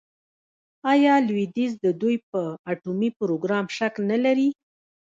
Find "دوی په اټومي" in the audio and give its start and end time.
2.01-3.09